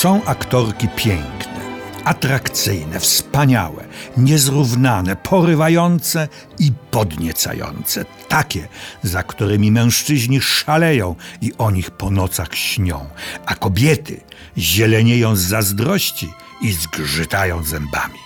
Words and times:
Są 0.00 0.24
aktorki 0.24 0.88
piękne, 0.88 1.60
atrakcyjne, 2.04 3.00
wspaniałe, 3.00 3.84
niezrównane, 4.16 5.16
porywające 5.16 6.28
i 6.58 6.72
podniecające. 6.90 8.04
Takie, 8.28 8.68
za 9.02 9.22
którymi 9.22 9.72
mężczyźni 9.72 10.40
szaleją 10.40 11.14
i 11.40 11.52
o 11.58 11.70
nich 11.70 11.90
po 11.90 12.10
nocach 12.10 12.54
śnią, 12.54 13.06
a 13.46 13.54
kobiety 13.54 14.20
zielenieją 14.58 15.36
z 15.36 15.40
zazdrości 15.40 16.32
i 16.62 16.72
zgrzytają 16.72 17.62
zębami. 17.62 18.18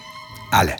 Ale 0.51 0.77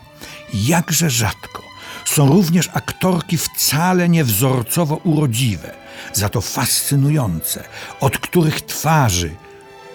jakże 0.53 1.09
rzadko 1.09 1.61
są 2.05 2.27
również 2.27 2.69
aktorki 2.73 3.37
wcale 3.37 4.09
niewzorcowo 4.09 4.95
urodziwe, 4.95 5.75
za 6.13 6.29
to 6.29 6.41
fascynujące, 6.41 7.63
od 7.99 8.17
których 8.17 8.61
twarzy, 8.61 9.35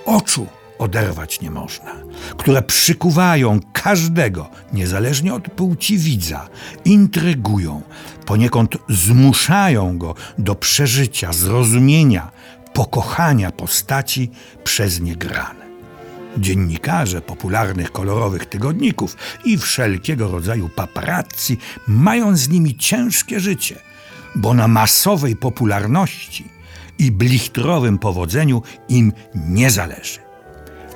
oczu 0.04 0.46
oderwać 0.80 1.40
nie 1.40 1.50
można, 1.50 1.92
które 2.36 2.62
przykuwają 2.62 3.60
każdego, 3.72 4.48
niezależnie 4.72 5.34
od 5.34 5.48
płci 5.48 5.98
widza, 5.98 6.48
intrygują, 6.84 7.82
poniekąd 8.26 8.76
zmuszają 8.88 9.98
go 9.98 10.14
do 10.38 10.54
przeżycia, 10.54 11.32
zrozumienia, 11.32 12.30
pokochania 12.72 13.50
postaci 13.50 14.30
przez 14.64 15.00
nie 15.00 15.16
grane. 15.16 15.70
Dziennikarze 16.38 17.20
popularnych 17.20 17.92
kolorowych 17.92 18.46
tygodników 18.46 19.16
i 19.44 19.58
wszelkiego 19.58 20.28
rodzaju 20.28 20.68
paparazzi 20.68 21.58
mają 21.86 22.36
z 22.36 22.48
nimi 22.48 22.76
ciężkie 22.76 23.40
życie, 23.40 23.76
bo 24.34 24.54
na 24.54 24.68
masowej 24.68 25.36
popularności 25.36 26.44
i 26.98 27.10
blichtrowym 27.10 27.98
powodzeniu 27.98 28.62
im 28.88 29.12
nie 29.34 29.70
zależy. 29.70 30.29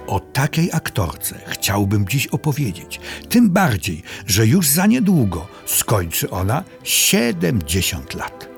O 0.06 0.20
takiej 0.20 0.70
aktorce 0.72 1.40
chciałbym 1.46 2.08
dziś 2.08 2.26
opowiedzieć, 2.26 3.00
tym 3.28 3.50
bardziej, 3.50 4.02
że 4.26 4.46
już 4.46 4.68
za 4.68 4.86
niedługo 4.86 5.46
skończy 5.66 6.30
ona 6.30 6.64
70 6.82 8.14
lat. 8.14 8.48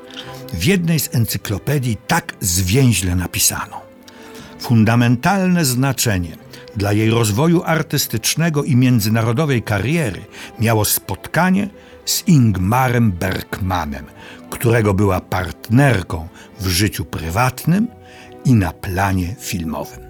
W 0.53 0.65
jednej 0.65 1.01
z 1.01 1.15
encyklopedii 1.15 1.97
tak 2.07 2.35
zwięźle 2.41 3.17
napisano. 3.17 3.81
Fundamentalne 4.59 5.65
znaczenie 5.65 6.37
dla 6.77 6.93
jej 6.93 7.11
rozwoju 7.11 7.63
artystycznego 7.63 8.65
i 8.65 8.77
międzynarodowej 8.77 9.63
kariery 9.63 10.25
miało 10.59 10.85
spotkanie 10.85 11.69
z 12.05 12.29
Ingmarem 12.29 13.13
Bergmanem, 13.13 14.05
którego 14.51 14.95
była 14.95 15.21
partnerką 15.21 16.29
w 16.61 16.67
życiu 16.67 17.05
prywatnym 17.05 17.89
i 18.45 18.55
na 18.55 18.73
planie 18.73 19.37
filmowym. 19.41 20.06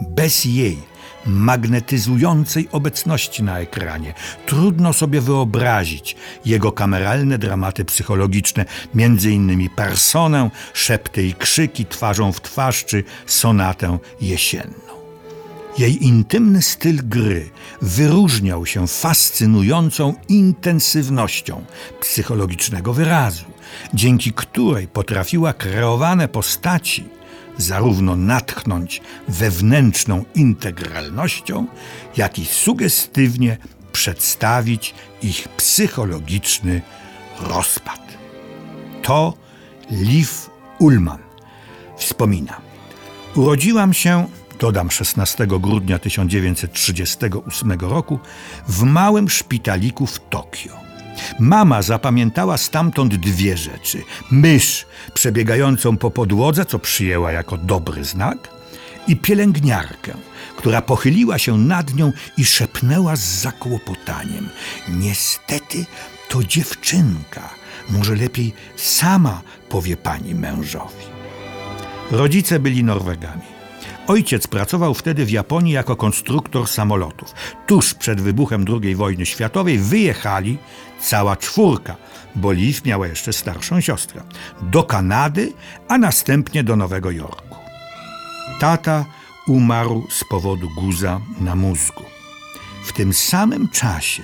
Bez 0.00 0.44
jej 0.44 0.78
magnetyzującej 1.26 2.68
obecności 2.72 3.42
na 3.42 3.58
ekranie 3.58 4.14
trudno 4.46 4.92
sobie 4.92 5.20
wyobrazić 5.20 6.16
jego 6.44 6.72
kameralne 6.72 7.38
dramaty 7.38 7.84
psychologiczne, 7.84 8.64
innymi 9.24 9.70
personę, 9.70 10.50
szepty 10.72 11.26
i 11.26 11.34
krzyki 11.34 11.86
twarzą 11.86 12.32
w 12.32 12.40
twarz 12.40 12.84
czy 12.84 13.04
sonatę 13.26 13.98
jesienną. 14.20 14.94
Jej 15.78 16.04
intymny 16.04 16.62
styl 16.62 17.08
gry 17.08 17.50
wyróżniał 17.82 18.66
się 18.66 18.86
fascynującą 18.86 20.14
intensywnością 20.28 21.64
psychologicznego 22.00 22.92
wyrazu, 22.92 23.44
dzięki 23.94 24.32
której 24.32 24.88
potrafiła 24.88 25.52
kreowane 25.52 26.28
postaci 26.28 27.04
zarówno 27.58 28.16
natchnąć 28.16 29.00
wewnętrzną 29.28 30.24
integralnością, 30.34 31.66
jak 32.16 32.38
i 32.38 32.46
sugestywnie 32.46 33.56
przedstawić 33.92 34.94
ich 35.22 35.48
psychologiczny 35.48 36.82
rozpad. 37.40 38.00
To 39.02 39.34
Liv 39.90 40.30
Ullman 40.78 41.18
wspomina. 41.96 42.60
Urodziłam 43.34 43.94
się 43.94 44.26
dodam 44.60 44.90
16 44.90 45.46
grudnia 45.46 45.98
1938 45.98 47.72
roku, 47.80 48.18
w 48.68 48.82
małym 48.82 49.30
szpitaliku 49.30 50.06
w 50.06 50.20
Tokio. 50.30 50.83
Mama 51.38 51.82
zapamiętała 51.82 52.56
stamtąd 52.56 53.14
dwie 53.14 53.56
rzeczy: 53.56 54.02
mysz 54.30 54.86
przebiegającą 55.14 55.96
po 55.96 56.10
podłodze, 56.10 56.64
co 56.64 56.78
przyjęła 56.78 57.32
jako 57.32 57.56
dobry 57.56 58.04
znak, 58.04 58.48
i 59.08 59.16
pielęgniarkę, 59.16 60.14
która 60.56 60.82
pochyliła 60.82 61.38
się 61.38 61.58
nad 61.58 61.94
nią 61.94 62.12
i 62.36 62.44
szepnęła 62.44 63.16
z 63.16 63.20
zakłopotaniem: 63.20 64.48
Niestety 64.88 65.86
to 66.28 66.44
dziewczynka. 66.44 67.50
Może 67.90 68.14
lepiej 68.14 68.52
sama 68.76 69.42
powie 69.68 69.96
pani 69.96 70.34
mężowi. 70.34 71.04
Rodzice 72.10 72.58
byli 72.58 72.84
Norwegami. 72.84 73.53
Ojciec 74.06 74.46
pracował 74.46 74.94
wtedy 74.94 75.24
w 75.24 75.30
Japonii 75.30 75.72
jako 75.72 75.96
konstruktor 75.96 76.68
samolotów. 76.68 77.34
Tuż 77.66 77.94
przed 77.94 78.20
wybuchem 78.20 78.64
II 78.82 78.94
wojny 78.94 79.26
światowej 79.26 79.78
wyjechali 79.78 80.58
cała 81.00 81.36
czwórka, 81.36 81.96
bo 82.34 82.52
Liv 82.52 82.80
miała 82.84 83.06
jeszcze 83.06 83.32
starszą 83.32 83.80
siostrę, 83.80 84.22
do 84.62 84.82
Kanady, 84.82 85.52
a 85.88 85.98
następnie 85.98 86.64
do 86.64 86.76
Nowego 86.76 87.10
Jorku. 87.10 87.56
Tata 88.60 89.04
umarł 89.46 90.06
z 90.10 90.24
powodu 90.24 90.68
guza 90.76 91.20
na 91.40 91.56
mózgu. 91.56 92.02
W 92.84 92.92
tym 92.92 93.12
samym 93.12 93.68
czasie 93.68 94.22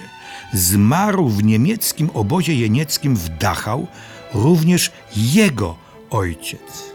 zmarł 0.53 1.29
w 1.29 1.45
niemieckim 1.45 2.11
obozie 2.15 2.55
jenieckim 2.55 3.17
w 3.17 3.29
Dachau 3.29 3.87
również 4.35 4.91
jego 5.17 5.77
ojciec. 6.11 6.90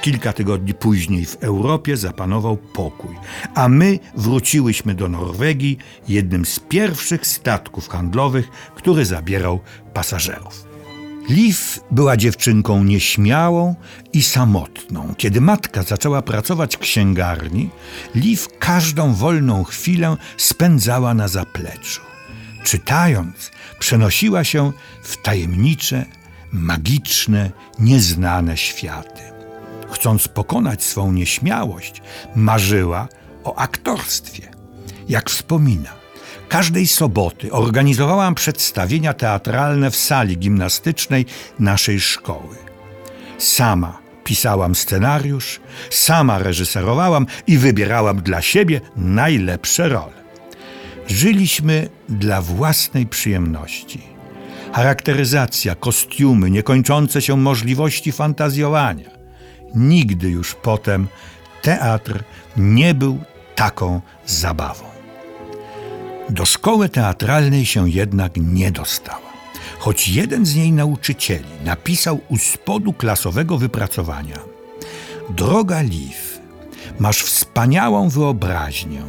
Kilka 0.00 0.32
tygodni 0.32 0.74
później 0.74 1.26
w 1.26 1.36
Europie 1.40 1.96
zapanował 1.96 2.56
pokój, 2.56 3.16
a 3.54 3.68
my 3.68 3.98
wróciłyśmy 4.16 4.94
do 4.94 5.08
Norwegii 5.08 5.78
jednym 6.08 6.46
z 6.46 6.60
pierwszych 6.60 7.26
statków 7.26 7.88
handlowych, 7.88 8.48
który 8.74 9.04
zabierał 9.04 9.60
pasażerów. 9.94 10.70
Liv 11.28 11.58
była 11.90 12.16
dziewczynką 12.16 12.84
nieśmiałą 12.84 13.74
i 14.12 14.22
samotną. 14.22 15.14
Kiedy 15.18 15.40
matka 15.40 15.82
zaczęła 15.82 16.22
pracować 16.22 16.76
w 16.76 16.78
księgarni, 16.78 17.70
Liv 18.14 18.42
każdą 18.58 19.14
wolną 19.14 19.64
chwilę 19.64 20.16
spędzała 20.36 21.14
na 21.14 21.28
zapleczu. 21.28 22.00
Czytając, 22.64 23.50
przenosiła 23.78 24.44
się 24.44 24.72
w 25.02 25.22
tajemnicze, 25.22 26.06
magiczne, 26.52 27.50
nieznane 27.78 28.56
światy 28.56 29.39
chcąc 29.90 30.28
pokonać 30.28 30.82
swą 30.82 31.12
nieśmiałość, 31.12 32.02
marzyła 32.34 33.08
o 33.44 33.58
aktorstwie. 33.58 34.50
Jak 35.08 35.30
wspomina, 35.30 35.90
każdej 36.48 36.86
soboty 36.86 37.52
organizowałam 37.52 38.34
przedstawienia 38.34 39.14
teatralne 39.14 39.90
w 39.90 39.96
sali 39.96 40.38
gimnastycznej 40.38 41.26
naszej 41.58 42.00
szkoły. 42.00 42.56
Sama 43.38 43.98
pisałam 44.24 44.74
scenariusz, 44.74 45.60
sama 45.90 46.38
reżyserowałam 46.38 47.26
i 47.46 47.58
wybierałam 47.58 48.22
dla 48.22 48.42
siebie 48.42 48.80
najlepsze 48.96 49.88
role. 49.88 50.20
Żyliśmy 51.06 51.88
dla 52.08 52.42
własnej 52.42 53.06
przyjemności. 53.06 54.02
Charakteryzacja, 54.72 55.74
kostiumy, 55.74 56.50
niekończące 56.50 57.22
się 57.22 57.36
możliwości 57.36 58.12
fantazjowania. 58.12 59.19
Nigdy 59.74 60.30
już 60.30 60.54
potem 60.54 61.08
teatr 61.62 62.24
nie 62.56 62.94
był 62.94 63.18
taką 63.54 64.00
zabawą. 64.26 64.84
Do 66.30 66.44
szkoły 66.44 66.88
teatralnej 66.88 67.66
się 67.66 67.90
jednak 67.90 68.32
nie 68.36 68.70
dostała, 68.70 69.32
choć 69.78 70.08
jeden 70.08 70.46
z 70.46 70.54
jej 70.54 70.72
nauczycieli 70.72 71.48
napisał 71.64 72.20
u 72.28 72.38
spodu 72.38 72.92
klasowego 72.92 73.58
wypracowania: 73.58 74.38
Droga 75.30 75.80
Liv, 75.80 76.16
masz 76.98 77.22
wspaniałą 77.22 78.08
wyobraźnię 78.08 79.02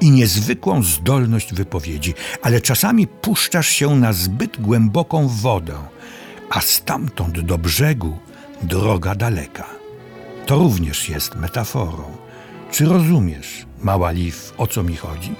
i 0.00 0.10
niezwykłą 0.10 0.82
zdolność 0.82 1.54
wypowiedzi, 1.54 2.14
ale 2.42 2.60
czasami 2.60 3.06
puszczasz 3.06 3.68
się 3.68 3.96
na 3.96 4.12
zbyt 4.12 4.60
głęboką 4.60 5.28
wodę, 5.28 5.74
a 6.50 6.60
stamtąd 6.60 7.40
do 7.40 7.58
brzegu 7.58 8.18
droga 8.62 9.14
daleka. 9.14 9.75
To 10.46 10.56
również 10.56 11.08
jest 11.08 11.34
metaforą. 11.34 12.16
Czy 12.70 12.84
rozumiesz, 12.84 13.66
mała 13.82 14.10
Liv, 14.10 14.36
o 14.58 14.66
co 14.66 14.82
mi 14.82 14.96
chodzi? 14.96 15.34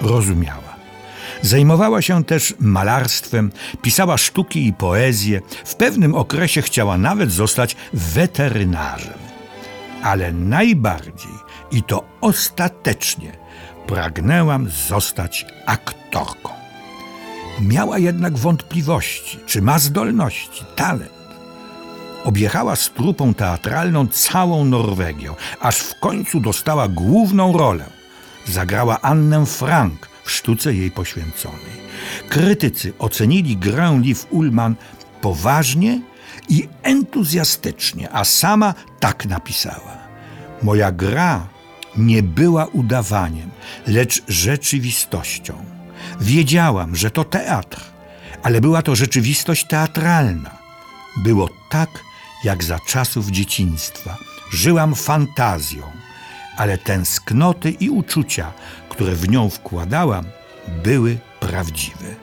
Rozumiała. 0.00 0.76
Zajmowała 1.42 2.02
się 2.02 2.24
też 2.24 2.54
malarstwem, 2.60 3.50
pisała 3.82 4.18
sztuki 4.18 4.66
i 4.66 4.72
poezję. 4.72 5.40
W 5.64 5.74
pewnym 5.74 6.14
okresie 6.14 6.62
chciała 6.62 6.98
nawet 6.98 7.32
zostać 7.32 7.76
weterynarzem. 7.92 9.18
Ale 10.02 10.32
najbardziej 10.32 11.32
i 11.70 11.82
to 11.82 12.04
ostatecznie 12.20 13.32
pragnęłam 13.86 14.68
zostać 14.88 15.46
aktorką. 15.66 16.52
Miała 17.60 17.98
jednak 17.98 18.38
wątpliwości, 18.38 19.38
czy 19.46 19.62
ma 19.62 19.78
zdolności, 19.78 20.64
talent. 20.76 21.17
Objechała 22.28 22.76
z 22.76 22.90
trupą 22.90 23.34
teatralną 23.34 24.06
całą 24.06 24.64
Norwegię, 24.64 25.34
aż 25.60 25.76
w 25.76 26.00
końcu 26.00 26.40
dostała 26.40 26.88
główną 26.88 27.58
rolę. 27.58 27.84
Zagrała 28.46 29.00
Annę 29.00 29.46
Frank 29.46 30.08
w 30.24 30.30
sztuce 30.30 30.74
jej 30.74 30.90
poświęconej. 30.90 31.78
Krytycy 32.28 32.92
ocenili 32.98 33.56
grę 33.56 33.98
Liv 34.02 34.20
Ullmann 34.30 34.74
poważnie 35.20 36.00
i 36.48 36.68
entuzjastycznie, 36.82 38.12
a 38.12 38.24
sama 38.24 38.74
tak 39.00 39.26
napisała. 39.26 39.98
Moja 40.62 40.92
gra 40.92 41.46
nie 41.96 42.22
była 42.22 42.66
udawaniem, 42.66 43.50
lecz 43.86 44.22
rzeczywistością. 44.28 45.64
Wiedziałam, 46.20 46.96
że 46.96 47.10
to 47.10 47.24
teatr, 47.24 47.80
ale 48.42 48.60
była 48.60 48.82
to 48.82 48.96
rzeczywistość 48.96 49.66
teatralna. 49.68 50.58
Było 51.16 51.48
tak, 51.70 51.88
jak 52.44 52.64
za 52.64 52.78
czasów 52.78 53.30
dzieciństwa. 53.30 54.16
Żyłam 54.52 54.94
fantazją, 54.94 55.82
ale 56.56 56.78
tęsknoty 56.78 57.70
i 57.70 57.90
uczucia, 57.90 58.52
które 58.88 59.14
w 59.14 59.28
nią 59.28 59.50
wkładałam, 59.50 60.24
były 60.84 61.18
prawdziwe. 61.40 62.14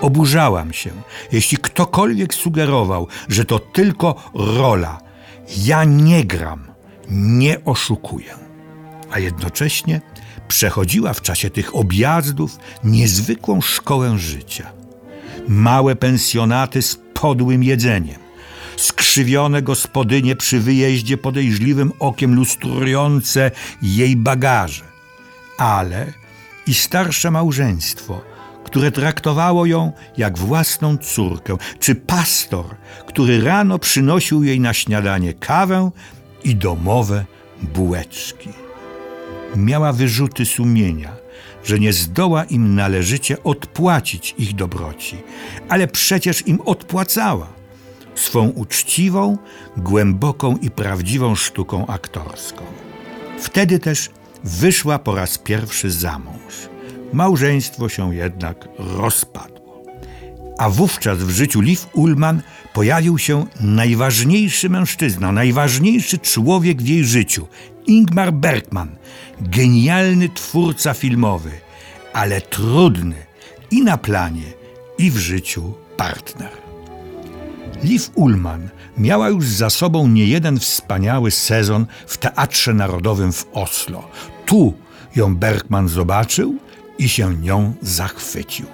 Oburzałam 0.00 0.72
się, 0.72 0.90
jeśli 1.32 1.58
ktokolwiek 1.58 2.34
sugerował, 2.34 3.06
że 3.28 3.44
to 3.44 3.58
tylko 3.58 4.30
rola. 4.34 5.00
Ja 5.56 5.84
nie 5.84 6.24
gram, 6.24 6.66
nie 7.10 7.64
oszukuję. 7.64 8.34
A 9.10 9.18
jednocześnie 9.18 10.00
przechodziła 10.48 11.12
w 11.12 11.22
czasie 11.22 11.50
tych 11.50 11.76
objazdów 11.76 12.58
niezwykłą 12.84 13.60
szkołę 13.60 14.18
życia. 14.18 14.72
Małe 15.48 15.96
pensjonaty 15.96 16.82
z 16.82 16.98
podłym 17.14 17.62
jedzeniem, 17.62 18.18
skrzywione 18.76 19.62
gospodynie 19.62 20.36
przy 20.36 20.60
wyjeździe 20.60 21.18
podejrzliwym 21.18 21.92
okiem 21.98 22.34
lustrujące 22.34 23.50
jej 23.82 24.16
bagaże, 24.16 24.84
ale 25.58 26.12
i 26.66 26.74
starsze 26.74 27.30
małżeństwo, 27.30 28.20
które 28.64 28.92
traktowało 28.92 29.66
ją 29.66 29.92
jak 30.16 30.38
własną 30.38 30.98
córkę, 30.98 31.56
czy 31.80 31.94
pastor, 31.94 32.66
który 33.06 33.44
rano 33.44 33.78
przynosił 33.78 34.44
jej 34.44 34.60
na 34.60 34.74
śniadanie 34.74 35.34
kawę 35.34 35.90
i 36.44 36.56
domowe 36.56 37.24
bułeczki. 37.62 38.48
Miała 39.56 39.92
wyrzuty 39.92 40.46
sumienia, 40.46 41.16
że 41.64 41.78
nie 41.78 41.92
zdoła 41.92 42.44
im 42.44 42.74
należycie 42.74 43.42
odpłacić 43.42 44.34
ich 44.38 44.54
dobroci, 44.54 45.16
ale 45.68 45.88
przecież 45.88 46.46
im 46.46 46.60
odpłacała 46.60 47.59
swą 48.20 48.48
uczciwą, 48.48 49.38
głęboką 49.76 50.56
i 50.56 50.70
prawdziwą 50.70 51.34
sztuką 51.34 51.86
aktorską. 51.86 52.64
Wtedy 53.38 53.78
też 53.78 54.10
wyszła 54.44 54.98
po 54.98 55.14
raz 55.14 55.38
pierwszy 55.38 55.90
za 55.90 56.18
mąż. 56.18 56.54
Małżeństwo 57.12 57.88
się 57.88 58.14
jednak 58.14 58.68
rozpadło. 58.78 59.82
A 60.58 60.70
wówczas 60.70 61.18
w 61.18 61.30
życiu 61.30 61.60
Liv 61.60 61.82
Ullmann 61.92 62.42
pojawił 62.72 63.18
się 63.18 63.46
najważniejszy 63.60 64.68
mężczyzna, 64.68 65.32
najważniejszy 65.32 66.18
człowiek 66.18 66.82
w 66.82 66.86
jej 66.86 67.04
życiu 67.04 67.46
Ingmar 67.86 68.32
Bergman, 68.32 68.96
genialny 69.40 70.28
twórca 70.28 70.94
filmowy, 70.94 71.50
ale 72.12 72.40
trudny 72.40 73.16
i 73.70 73.82
na 73.82 73.98
planie, 73.98 74.52
i 74.98 75.10
w 75.10 75.16
życiu 75.16 75.74
partner. 75.96 76.69
Liv 77.82 78.04
Ullmann 78.14 78.68
miała 78.98 79.28
już 79.28 79.46
za 79.46 79.70
sobą 79.70 80.08
niejeden 80.08 80.58
wspaniały 80.58 81.30
sezon 81.30 81.86
w 82.06 82.16
Teatrze 82.18 82.74
Narodowym 82.74 83.32
w 83.32 83.46
Oslo. 83.52 84.08
Tu 84.46 84.74
ją 85.16 85.36
Bergman 85.36 85.88
zobaczył 85.88 86.56
i 86.98 87.08
się 87.08 87.34
nią 87.34 87.72
zachwycił. 87.82 88.66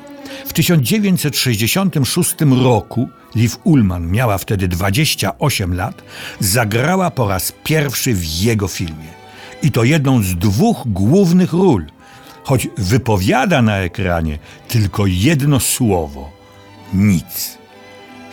W 0.47 0.53
1966 0.53 2.35
roku 2.63 3.09
Liv 3.35 3.57
Ullmann 3.65 4.11
miała 4.11 4.39
wtedy 4.39 4.69
28 4.69 5.75
lat, 5.75 6.03
zagrała 6.41 7.11
po 7.11 7.29
raz 7.29 7.53
pierwszy 7.65 8.15
w 8.15 8.25
jego 8.25 8.69
filmie. 8.69 9.17
I 9.63 9.73
to 9.73 9.85
jedną 9.85 10.23
z 10.23 10.35
dwóch 10.35 10.83
głównych 10.87 11.53
ról, 11.53 11.87
choć 12.45 12.69
wypowiada 12.79 13.63
na 13.63 13.77
ekranie 13.77 14.39
tylko 14.69 15.07
jedno 15.07 15.61
słowo 15.61 16.33
nic. 16.95 17.59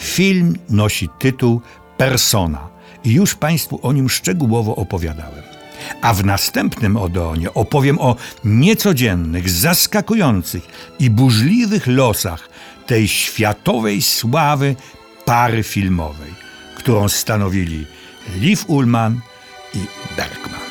Film 0.04 0.56
nosi 0.70 1.10
tytuł 1.20 1.62
Persona 1.98 2.70
i 3.04 3.12
już 3.12 3.36
Państwu 3.36 3.80
o 3.82 3.94
nim 3.94 4.10
szczegółowo 4.10 4.76
opowiadałem. 4.76 5.44
A 6.02 6.14
w 6.14 6.26
następnym 6.26 6.98
Odeonie 6.98 7.54
opowiem 7.54 8.00
o 8.00 8.16
niecodziennych, 8.44 9.50
zaskakujących 9.50 10.96
i 11.00 11.10
burzliwych 11.10 11.88
losach 11.88 12.50
tej 12.88 13.08
światowej 13.08 14.02
sławy 14.02 14.76
pary 15.26 15.64
filmowej, 15.64 16.34
którą 16.76 17.10
stanowili 17.10 17.86
Liv 18.40 18.64
Ullmann 18.68 19.20
i 19.74 19.80
Bergman. 20.18 20.63